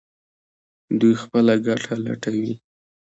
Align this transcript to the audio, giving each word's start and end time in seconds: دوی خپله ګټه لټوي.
دوی 0.99 1.13
خپله 1.23 1.53
ګټه 1.67 1.93
لټوي. 2.05 2.53